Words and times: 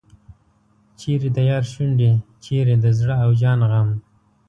چیرې 0.99 1.29
د 1.37 1.39
یار 1.49 1.63
شونډې 1.71 2.11
چیرې 2.43 2.75
د 2.83 2.85
زړه 2.99 3.15
او 3.23 3.29
جان 3.41 3.59
غم. 3.69 3.89